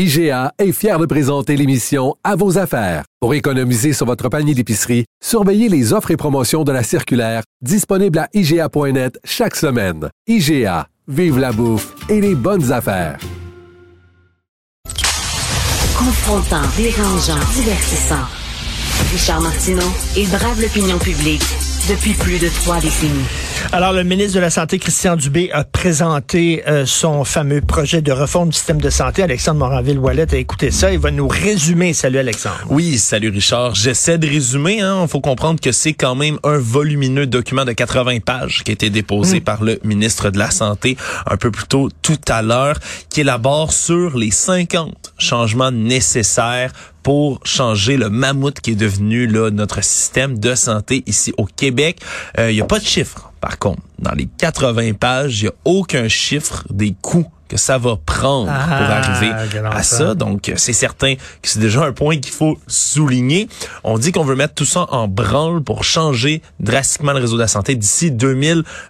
[0.00, 3.02] IGA est fier de présenter l'émission À vos affaires.
[3.18, 8.20] Pour économiser sur votre panier d'épicerie, surveillez les offres et promotions de la circulaire disponible
[8.20, 10.08] à IGA.net chaque semaine.
[10.28, 13.18] IGA, vive la bouffe et les bonnes affaires.
[15.98, 18.24] Confrontant, dérangeant, divertissant.
[19.10, 21.42] Richard Martineau, il brave l'opinion publique
[21.88, 23.47] depuis plus de trois décennies.
[23.70, 28.12] Alors, le ministre de la Santé, Christian Dubé, a présenté euh, son fameux projet de
[28.12, 29.22] réforme du système de santé.
[29.22, 30.90] Alexandre Moranville-Wallet a écouté ça.
[30.90, 31.92] Il va nous résumer.
[31.92, 32.64] Salut, Alexandre.
[32.70, 33.74] Oui, salut Richard.
[33.74, 34.76] J'essaie de résumer.
[34.76, 35.06] Il hein.
[35.06, 38.90] faut comprendre que c'est quand même un volumineux document de 80 pages qui a été
[38.90, 42.78] déposé par le ministre de la Santé un peu plus tôt tout à l'heure,
[43.10, 46.72] qui élabore sur les 50 changements nécessaires
[47.02, 52.00] pour changer le mammouth qui est devenu là, notre système de santé ici au Québec.
[52.38, 53.82] Il n'y a pas de chiffres, par contre.
[53.98, 58.46] Dans les 80 pages, il n'y a aucun chiffre des coûts que ça va prendre
[58.46, 60.14] pour Ah, arriver quel à ça.
[60.14, 63.48] Donc, c'est certain que c'est déjà un point qu'il faut souligner.
[63.84, 67.42] On dit qu'on veut mettre tout ça en branle pour changer drastiquement le réseau de
[67.42, 68.10] la santé d'ici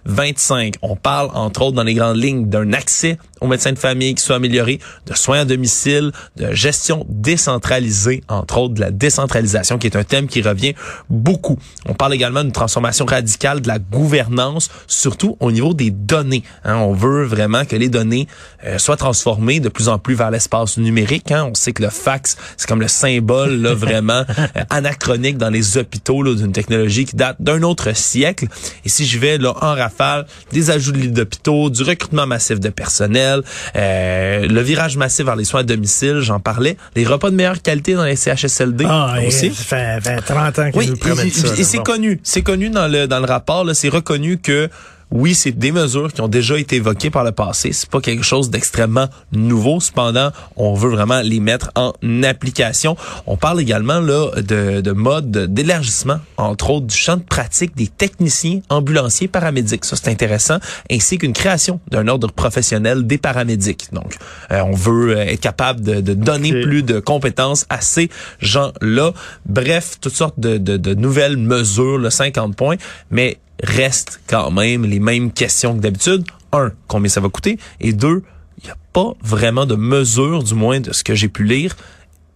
[0.05, 0.75] 2025.
[0.81, 4.23] On parle, entre autres, dans les grandes lignes, d'un accès aux médecins de famille qui
[4.23, 9.87] soit amélioré, de soins à domicile, de gestion décentralisée, entre autres de la décentralisation, qui
[9.87, 10.73] est un thème qui revient
[11.09, 11.57] beaucoup.
[11.85, 16.43] On parle également d'une transformation radicale de la gouvernance, surtout au niveau des données.
[16.65, 16.75] hein.
[16.77, 18.27] on veut vraiment que les données
[18.65, 21.31] euh, soient transformées de plus en plus vers l'espace numérique.
[21.31, 21.47] hein.
[21.49, 25.77] On sait que le fax, c'est comme le symbole là, vraiment euh, anachronique dans les
[25.77, 28.47] hôpitaux d'une technologie qui date d'un autre siècle.
[28.85, 32.59] Et si je vais là en rafale, des ajouts de lits d'hôpitaux, du recrutement massif
[32.59, 33.41] de personnel,
[33.75, 37.61] euh, le virage massif vers les soins à domicile, j'en parlais, les repas de meilleure
[37.61, 39.53] qualité dans les CHSLD Ah, aussi.
[39.53, 41.47] ça fait, fait 30 ans qu'ils Oui, nous promettent et, ça.
[41.53, 41.63] et là.
[41.63, 41.83] c'est Bon.
[41.83, 44.69] connu, c'est connu dans le dans le rapport, là, c'est reconnu que
[45.11, 47.73] oui, c'est des mesures qui ont déjà été évoquées par le passé.
[47.73, 49.79] C'est pas quelque chose d'extrêmement nouveau.
[49.79, 51.93] Cependant, on veut vraiment les mettre en
[52.23, 52.95] application.
[53.25, 57.87] On parle également là de, de mode d'élargissement, entre autres du champ de pratique des
[57.87, 59.85] techniciens ambulanciers paramédics.
[59.85, 60.57] Ça, c'est intéressant.
[60.91, 63.91] Ainsi qu'une création d'un ordre professionnel des paramédics.
[63.91, 64.15] Donc,
[64.51, 68.09] euh, on veut euh, être capable de, de donner plus de compétences à ces
[68.39, 69.13] gens-là.
[69.45, 72.75] Bref, toutes sortes de, de, de nouvelles mesures, le 50 points,
[73.09, 76.23] mais reste quand même les mêmes questions que d'habitude.
[76.51, 77.59] Un, combien ça va coûter?
[77.79, 78.23] Et deux,
[78.61, 81.75] il n'y a pas vraiment de mesure, du moins de ce que j'ai pu lire,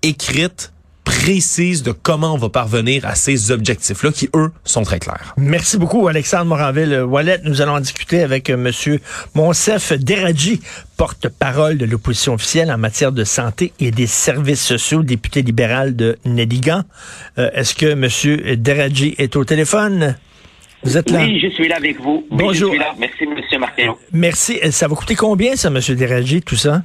[0.02, 0.72] écrite,
[1.04, 5.34] précise de comment on va parvenir à ces objectifs-là qui, eux, sont très clairs.
[5.36, 7.42] Merci beaucoup, Alexandre Moranville-Wallet.
[7.44, 9.02] Nous allons en discuter avec euh, Monsieur
[9.36, 10.62] Monsef Deradji,
[10.96, 16.18] porte-parole de l'opposition officielle en matière de santé et des services sociaux, député libéral de
[16.24, 16.84] Néligan.
[17.38, 20.16] Euh, Est-ce que Monsieur Deradji est au téléphone?
[20.84, 21.20] Vous êtes là?
[21.22, 22.26] Oui, je suis là avec vous.
[22.30, 22.72] Oui, Bonjour.
[22.72, 22.94] je suis là.
[22.98, 23.98] Merci, Monsieur Martineau.
[24.12, 24.60] Merci.
[24.64, 26.82] Euh, Ça va coûter combien, ça, Monsieur Deradji, tout ça?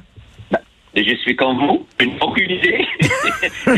[0.95, 2.85] Je suis comme vous, je n'ai aucune idée.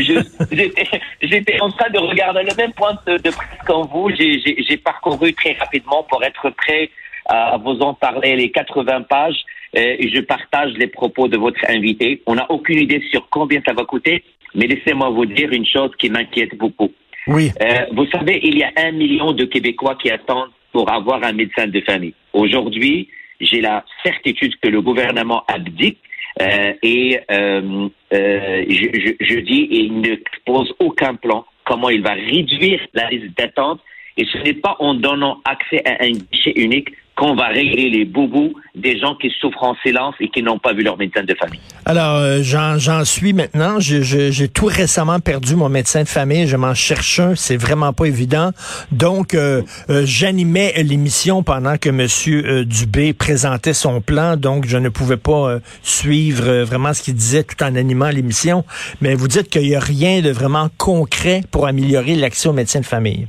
[1.22, 4.10] J'étais en train de regarder le même point de, de presse qu'en vous.
[4.16, 6.90] J'ai- parcouru très rapidement pour être prêt
[7.26, 9.36] à vous en parler les 80 pages.
[9.74, 12.22] Et je partage les propos de votre invité.
[12.26, 14.22] On n'a aucune idée sur combien ça va coûter,
[14.54, 16.90] mais laissez-moi vous dire une chose qui m'inquiète beaucoup.
[17.26, 17.50] Oui.
[17.60, 21.32] Euh, vous savez, il y a un million de Québécois qui attendent pour avoir un
[21.32, 22.14] médecin de famille.
[22.32, 23.08] Aujourd'hui,
[23.40, 25.98] j'ai la certitude que le gouvernement abdique
[26.40, 30.16] euh, et euh, je, je, je dis il ne
[30.46, 33.80] pose aucun plan comment il va réduire la liste d'attente
[34.16, 38.04] et ce n'est pas en donnant accès à un guichet unique qu'on va régler les
[38.04, 41.34] boubous des gens qui souffrent en silence et qui n'ont pas vu leur médecin de
[41.34, 41.60] famille.
[41.84, 43.78] Alors, euh, j'en suis maintenant.
[43.80, 46.46] J'ai tout récemment perdu mon médecin de famille.
[46.46, 47.34] Je m'en cherche un.
[47.34, 48.50] C'est vraiment pas évident.
[48.90, 54.36] Donc, euh, euh, j'animais l'émission pendant que Monsieur euh, Dubé présentait son plan.
[54.36, 58.64] Donc, je ne pouvais pas euh, suivre vraiment ce qu'il disait tout en animant l'émission.
[59.00, 62.80] Mais vous dites qu'il n'y a rien de vraiment concret pour améliorer l'accès aux médecins
[62.80, 63.26] de famille.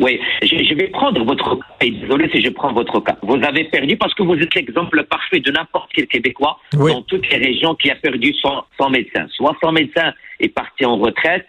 [0.00, 1.66] Oui, je, je vais prendre votre cas.
[1.80, 3.16] Et désolé si je prends votre cas.
[3.22, 6.92] Vous avez perdu parce que vous êtes l'exemple parfait de n'importe quel Québécois Oui.
[6.92, 9.26] dans toutes les régions qui a perdu son, son médecin.
[9.30, 11.46] Soit son médecin est parti en retraite,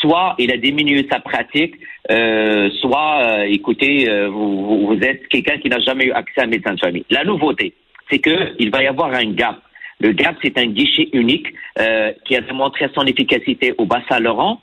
[0.00, 1.74] soit il a diminué sa pratique,
[2.10, 6.44] euh, soit, euh, écoutez, euh, vous, vous- êtes quelqu'un qui n'a jamais eu accès à
[6.44, 7.04] un médecin de famille.
[7.10, 7.72] La nouveauté,
[8.10, 9.60] c'est que il va y avoir un gap.
[10.00, 11.46] Le GAP, c'est un guichet unique
[11.78, 14.60] euh, qui a démontré son efficacité au Bas-Saint-Laurent.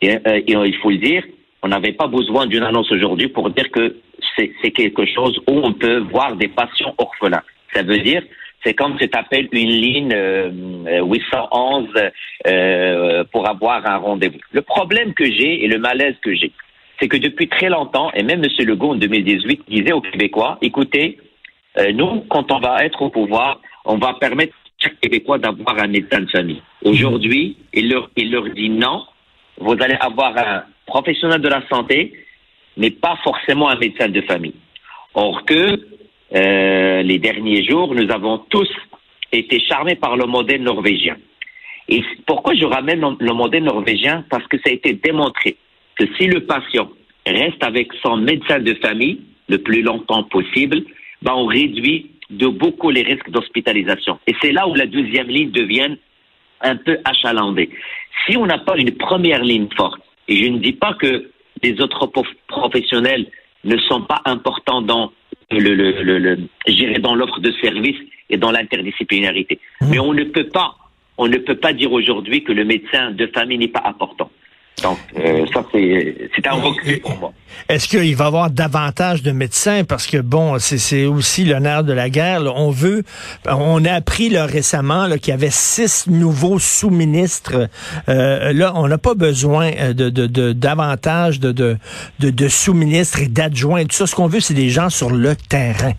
[0.00, 1.22] Et, euh, et, il faut le dire,
[1.62, 3.96] on n'avait pas besoin d'une annonce aujourd'hui pour dire que
[4.36, 7.42] c'est quelque chose où on peut voir des patients orphelins.
[7.74, 8.22] Ça veut dire,
[8.64, 11.88] c'est comme tu t'appelles une ligne euh, 811
[12.46, 14.38] euh, pour avoir un rendez-vous.
[14.52, 16.52] Le problème que j'ai et le malaise que j'ai,
[17.00, 18.66] c'est que depuis très longtemps, et même M.
[18.66, 21.18] Legault en 2018 disait aux Québécois, écoutez,
[21.78, 25.78] euh, nous, quand on va être au pouvoir, on va permettre à chaque Québécois d'avoir
[25.78, 26.62] un médecin de famille.
[26.84, 28.10] Aujourd'hui, il leur
[28.54, 29.04] dit non,
[29.58, 32.12] vous allez avoir un professionnel de la santé,
[32.76, 34.54] mais pas forcément un médecin de famille.
[35.14, 35.80] Or que
[36.34, 38.70] euh, les derniers jours, nous avons tous
[39.32, 41.16] été charmés par le modèle norvégien.
[41.88, 44.24] Et pourquoi je ramène le modèle norvégien?
[44.30, 45.56] Parce que ça a été démontré
[45.96, 46.88] que si le patient
[47.26, 50.82] reste avec son médecin de famille le plus longtemps possible,
[51.22, 54.18] ben on réduit de beaucoup les risques d'hospitalisation.
[54.26, 55.96] Et c'est là où la deuxième ligne devient
[56.60, 57.70] un peu achalandée.
[58.26, 61.30] Si on n'a pas une première ligne forte, et je ne dis pas que
[61.62, 62.10] les autres
[62.46, 63.26] professionnels
[63.64, 65.12] ne sont pas importants dans
[65.50, 69.58] le, le, le, le dans l'offre de services et dans l'interdisciplinarité.
[69.80, 69.86] Mmh.
[69.90, 70.76] Mais on ne peut pas,
[71.16, 74.30] on ne peut pas dire aujourd'hui que le médecin de famille n'est pas important.
[74.82, 76.14] Donc, euh, ça, c'est
[76.50, 77.32] recul pour moi.
[77.68, 79.82] Est-ce qu'il va y avoir davantage de médecins?
[79.84, 82.42] Parce que, bon, c'est aussi l'honneur de la guerre.
[82.54, 83.02] On veut,
[83.46, 87.68] on a appris là, récemment qu'il y avait six nouveaux sous-ministres.
[88.08, 91.76] Euh, là, on n'a pas besoin euh, de, de, de davantage de, de,
[92.20, 93.84] de, de sous-ministres et d'adjoints.
[93.84, 95.94] Tout ça, ce qu'on veut, c'est des gens sur le terrain.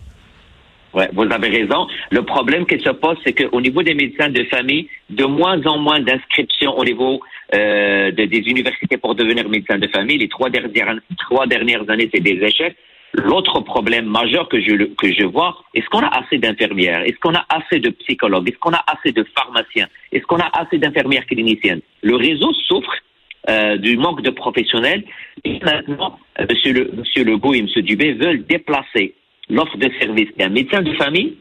[0.92, 1.86] Ouais, vous avez raison.
[2.10, 5.78] Le problème qui se pose, c'est qu'au niveau des médecins de famille, de moins en
[5.78, 7.20] moins d'inscriptions au niveau
[7.54, 10.18] euh, de, des universités pour devenir médecin de famille.
[10.18, 12.76] Les trois dernières, années, c'est des échecs.
[13.14, 17.02] L'autre problème majeur que je, que je vois, est-ce qu'on a assez d'infirmières?
[17.02, 18.48] Est-ce qu'on a assez de psychologues?
[18.48, 19.88] Est-ce qu'on a assez de pharmaciens?
[20.12, 21.80] Est-ce qu'on a assez d'infirmières cliniciennes?
[22.02, 22.94] Le réseau souffre
[23.48, 25.02] euh, du manque de professionnels.
[25.44, 29.14] Et maintenant, euh, Monsieur, le, Legault et Monsieur Dubé veulent déplacer
[29.48, 31.36] l'offre de service d'un médecin de famille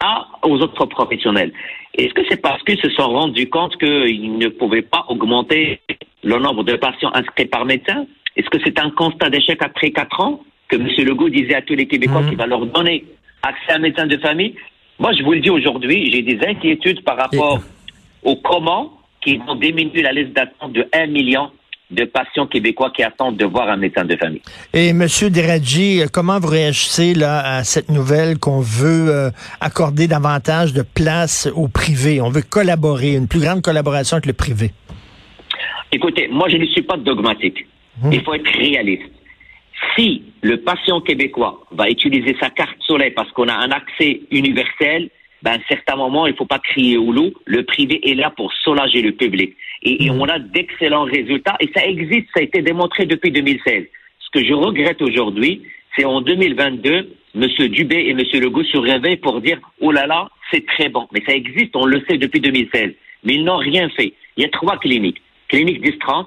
[0.00, 1.52] à, aux autres professionnels.
[1.94, 5.80] Est-ce que c'est parce qu'ils se sont rendus compte qu'ils ne pouvaient pas augmenter
[6.22, 8.06] le nombre de patients inscrits par médecin?
[8.36, 10.88] Est-ce que c'est un constat d'échec après quatre ans que M.
[10.98, 12.28] Legault disait à tous les Québécois mmh.
[12.28, 13.04] qu'il va leur donner
[13.42, 14.54] accès à un médecin de famille?
[14.98, 17.60] Moi, je vous le dis aujourd'hui, j'ai des inquiétudes par rapport
[18.22, 21.50] au comment qu'ils vont diminuer la liste d'attente de 1 million
[21.90, 24.42] de patients québécois qui attendent de voir un médecin de famille.
[24.72, 29.30] Et Monsieur Deradji, comment vous réagissez là à cette nouvelle qu'on veut euh,
[29.60, 32.20] accorder davantage de place au privé?
[32.20, 34.72] On veut collaborer, une plus grande collaboration avec le privé.
[35.92, 37.66] Écoutez, moi je ne suis pas dogmatique.
[38.02, 38.12] Hum.
[38.12, 39.10] Il faut être réaliste.
[39.94, 45.10] Si le patient québécois va utiliser sa carte soleil parce qu'on a un accès universel,
[45.42, 47.32] ben, à un certain moment, il ne faut pas crier au loup.
[47.44, 49.56] Le privé est là pour soulager le public.
[49.82, 50.20] Et, mhm.
[50.20, 51.56] on a d'excellents résultats.
[51.60, 53.84] Et ça existe, ça a été démontré depuis 2016.
[54.20, 55.62] Ce que je regrette aujourd'hui,
[55.96, 57.48] c'est en 2022, M.
[57.68, 58.18] Dubé et M.
[58.18, 61.06] Legault se réveillent pour dire oh là là, c'est très bon.
[61.12, 62.92] Mais ça existe, on le sait depuis 2016.
[63.24, 64.14] Mais ils n'ont rien fait.
[64.36, 65.20] Il y a trois cliniques.
[65.48, 66.26] Clinique 1030,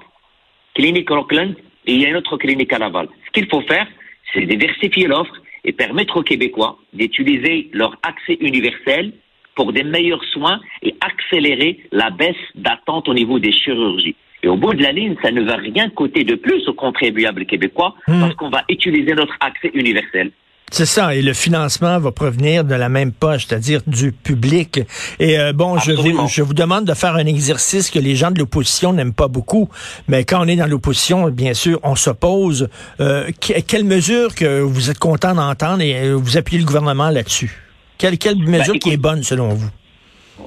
[0.74, 1.54] clinique Rockland
[1.86, 3.08] et il y a une autre clinique à Laval.
[3.26, 3.86] Ce qu'il faut faire,
[4.32, 5.34] c'est diversifier l'offre
[5.64, 9.12] et permettre aux Québécois d'utiliser leur accès universel
[9.54, 14.16] pour des meilleurs soins et accélérer la baisse d'attente au niveau des chirurgies.
[14.42, 17.44] Et au bout de la ligne, ça ne va rien coûter de plus aux contribuables
[17.44, 18.20] québécois hmm.
[18.20, 20.30] parce qu'on va utiliser notre accès universel.
[20.72, 24.80] C'est ça, et le financement va provenir de la même poche, c'est-à-dire du public.
[25.18, 28.30] Et euh, bon, je vous, je vous demande de faire un exercice que les gens
[28.30, 29.68] de l'opposition n'aiment pas beaucoup,
[30.06, 32.68] mais quand on est dans l'opposition, bien sûr, on s'oppose.
[33.00, 37.50] Euh, quelle mesure que vous êtes content d'entendre et euh, vous appuyez le gouvernement là-dessus?
[37.98, 39.70] Quelle, quelle ben, mesure qui est bonne selon vous?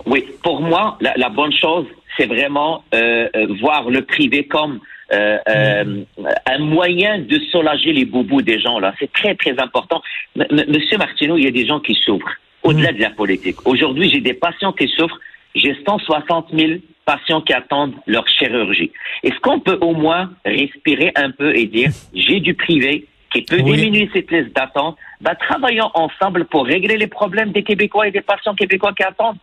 [0.06, 1.86] Oui, pour moi, la, la bonne chose,
[2.18, 3.28] c'est vraiment euh,
[3.60, 4.80] voir le privé comme
[5.12, 6.04] euh, euh,
[6.46, 8.80] un moyen de soulager les boubous des gens.
[8.80, 8.94] là.
[9.00, 10.02] C'est très, très important.
[10.36, 12.96] Monsieur Martineau, il y a des gens qui souffrent, au-delà mm.
[12.96, 13.58] de la politique.
[13.66, 15.20] Aujourd'hui, j'ai des patients qui souffrent.
[15.56, 18.92] J'ai 160 000 patients qui attendent leur chirurgie.
[19.24, 23.62] Est-ce qu'on peut au moins respirer un peu et dire, j'ai du privé qui peut
[23.62, 28.22] diminuer cette liste d'attente, ben, travaillons ensemble pour régler les problèmes des Québécois et des
[28.22, 29.38] patients québécois qui attendent.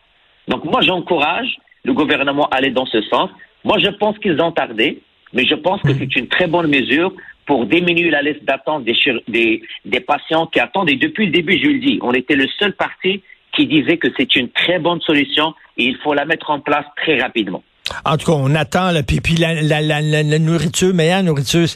[0.47, 3.31] Donc moi, j'encourage le gouvernement à aller dans ce sens.
[3.64, 5.02] Moi, je pense qu'ils ont tardé.
[5.33, 7.13] Mais je pense que c'est une très bonne mesure
[7.47, 8.95] pour diminuer la liste d'attente des,
[9.29, 10.91] des, des, patients qui attendent.
[10.91, 13.23] Et depuis le début, je le dis, on était le seul parti
[13.57, 16.85] qui disait que c'est une très bonne solution et il faut la mettre en place
[16.97, 17.63] très rapidement.
[18.05, 21.67] En tout cas, on attend, là, puis, puis la, la, la, la, nourriture, meilleure nourriture,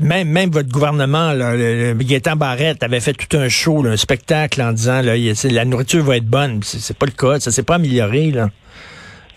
[0.00, 3.96] même, même votre gouvernement, là, le, le Barrette avait fait tout un show, là, un
[3.96, 6.60] spectacle en disant là, la nourriture va être bonne.
[6.64, 8.32] C'est pas le cas, ça s'est pas amélioré.
[8.32, 8.48] Là.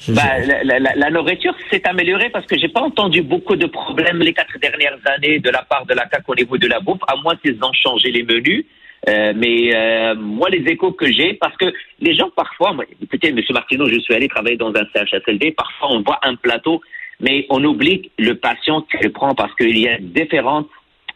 [0.07, 4.19] Ben, la, la, la, nourriture s'est améliorée parce que j'ai pas entendu beaucoup de problèmes
[4.19, 6.99] les quatre dernières années de la part de la CAC au niveau de la bouffe,
[7.07, 8.65] à moins qu'ils ont changé les menus.
[9.07, 13.29] Euh, mais euh, moi, les échos que j'ai, parce que les gens parfois, moi, écoutez,
[13.29, 13.39] M.
[13.51, 16.81] Martineau, je suis allé travailler dans un CHSLD, parfois on voit un plateau,
[17.19, 20.69] mais on oublie le patient qui le prend parce qu'il y a différentes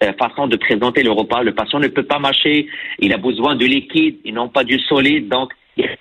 [0.03, 1.43] euh, façons de présenter le repas.
[1.43, 2.67] Le patient ne peut pas mâcher,
[2.99, 5.51] il a besoin de liquide, ils n'ont pas du solide, donc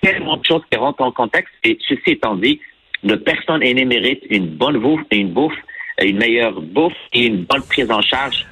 [0.01, 1.53] tellement de choses qui rentrent en contexte.
[1.63, 2.59] Et ceci étant dit,
[3.03, 5.57] le personne aînée mérite une bonne bouffe, une bouffe,
[6.01, 8.45] une meilleure bouffe et une bonne prise en charge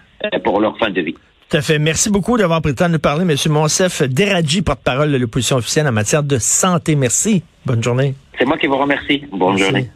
[0.44, 1.16] pour leur fin de vie.
[1.50, 1.80] Tout à fait.
[1.80, 3.52] Merci beaucoup d'avoir pris le temps de nous parler, M.
[3.52, 6.96] Monsef Deradji, porte-parole de l'opposition officielle en matière de santé.
[6.96, 7.44] Merci.
[7.66, 8.16] Bonne journée.
[8.38, 9.24] C'est moi qui vous remercie.
[9.32, 9.90] Bonne journée.